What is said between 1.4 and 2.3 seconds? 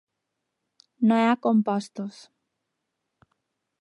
compostos.